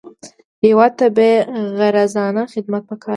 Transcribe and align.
هېواد 0.65 0.91
ته 0.99 1.05
بېغرضانه 1.17 2.43
خدمت 2.53 2.83
پکار 2.89 3.07
دی 3.07 3.09